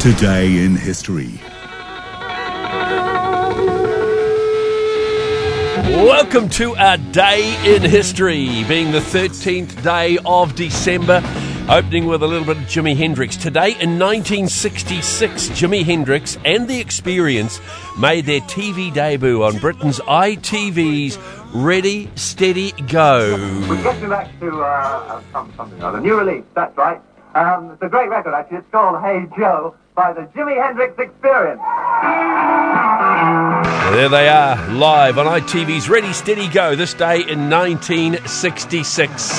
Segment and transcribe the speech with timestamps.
[0.00, 1.28] Today in history.
[5.94, 11.22] Welcome to our day in history, being the 13th day of December.
[11.68, 13.36] Opening with a little bit of Jimi Hendrix.
[13.36, 17.60] Today in 1966, Jimi Hendrix and The Experience
[17.98, 21.18] made their TV debut on Britain's ITV's
[21.52, 23.36] Ready, Steady, Go.
[23.68, 26.00] We're getting back to uh, something, something or other.
[26.00, 27.02] New release, that's right.
[27.34, 28.58] Um, it's a great record, actually.
[28.58, 31.60] It's called Hey Joe by the Jimi Hendrix Experience.
[33.94, 39.30] There they are, live on ITV's Ready, Steady, Go this day in 1966.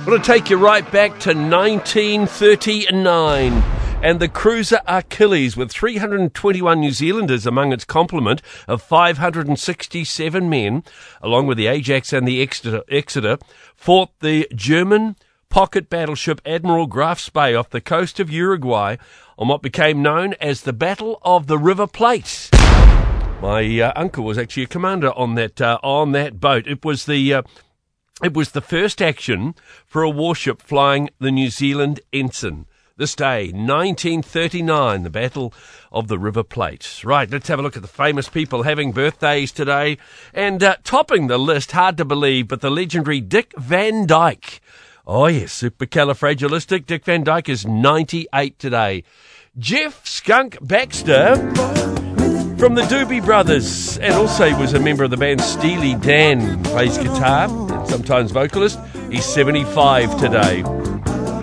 [0.00, 6.80] I want to take you right back to 1939 and the cruiser Achilles, with 321
[6.80, 10.84] New Zealanders among its complement of 567 men,
[11.20, 13.38] along with the Ajax and the Exeter,
[13.74, 15.16] fought the German
[15.48, 18.96] pocket battleship Admiral Graf Spee off the coast of Uruguay
[19.36, 22.50] on what became known as the Battle of the River Plate.
[23.42, 26.66] My uh, uncle was actually a commander on that uh, on that boat.
[26.66, 27.42] It was the uh,
[28.22, 29.54] it was the first action
[29.86, 32.66] for a warship flying the New Zealand ensign.
[32.98, 35.54] This day, 1939, the Battle
[35.92, 37.04] of the River Plate.
[37.04, 39.98] Right, let's have a look at the famous people having birthdays today.
[40.34, 44.60] And uh, topping the list, hard to believe, but the legendary Dick Van Dyke.
[45.06, 46.86] Oh, yes, supercalifragilistic.
[46.86, 49.04] Dick Van Dyke is 98 today.
[49.56, 51.36] Jeff Skunk Baxter
[52.58, 56.98] from the Doobie Brothers, and also was a member of the band Steely Dan, plays
[56.98, 58.80] guitar and sometimes vocalist.
[59.08, 60.97] He's 75 today.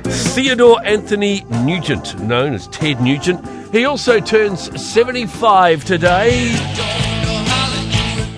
[0.05, 6.49] Theodore Anthony Nugent, known as Ted Nugent, he also turns 75 today.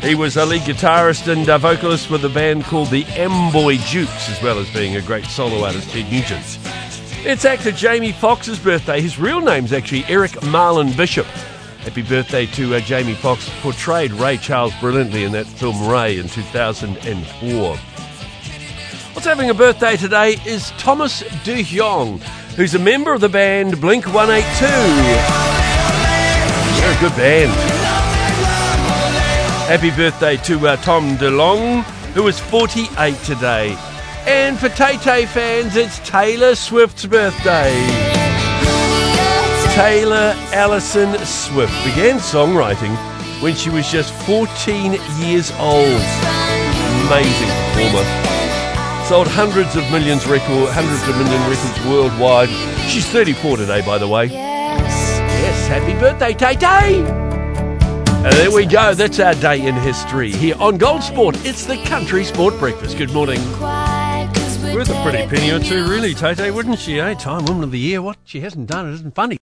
[0.01, 4.29] He was a lead guitarist and a vocalist with a band called the Amboy Dukes,
[4.29, 6.57] as well as being a great solo artist, Ted Nugent.
[7.25, 9.01] It's actor Jamie Foxx's birthday.
[9.01, 11.25] His real name's actually Eric Marlon Bishop.
[11.79, 16.29] Happy birthday to uh, Jamie Foxx, portrayed Ray Charles brilliantly in that film Ray in
[16.29, 17.77] 2004.
[19.17, 22.21] What's having a birthday today is Thomas DeLonge,
[22.55, 24.65] who's a member of the band Blink 182.
[26.79, 27.49] They're a good band.
[29.67, 31.81] Happy birthday to uh, Tom DeLonge,
[32.13, 33.75] who is 48 today.
[34.27, 37.73] And for Tay Tay fans, it's Taylor Swift's birthday.
[39.73, 42.95] Taylor Allison Swift began songwriting
[43.41, 46.01] when she was just 14 years old.
[47.07, 48.26] Amazing performer.
[49.07, 52.49] Sold hundreds of millions record, hundreds of million records worldwide.
[52.89, 54.25] She's 34 today, by the way.
[54.25, 56.99] Yes, happy birthday, Tay Tay!
[58.25, 58.93] And there we go.
[58.93, 61.37] That's our day in history here on Gold Sport.
[61.45, 62.97] It's the Country Sport Breakfast.
[62.97, 63.39] Good morning.
[64.73, 67.13] Worth a pretty penny or two, really, Tay, wouldn't she, eh?
[67.13, 68.01] Time Woman of the Year.
[68.01, 69.35] What she hasn't done, it isn't funny.